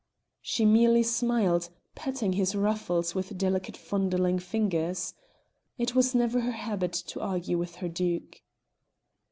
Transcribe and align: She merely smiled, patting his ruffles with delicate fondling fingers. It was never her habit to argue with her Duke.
She 0.41 0.65
merely 0.65 1.03
smiled, 1.03 1.69
patting 1.93 2.33
his 2.33 2.55
ruffles 2.55 3.13
with 3.13 3.37
delicate 3.37 3.77
fondling 3.77 4.39
fingers. 4.39 5.13
It 5.77 5.93
was 5.93 6.15
never 6.15 6.39
her 6.39 6.51
habit 6.53 6.93
to 6.93 7.21
argue 7.21 7.59
with 7.59 7.75
her 7.75 7.87
Duke. 7.87 8.41